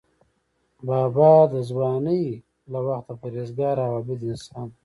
[0.87, 2.25] بابا د ځوانۍ
[2.71, 4.73] له وخته پرهیزګار او عابد انسان و.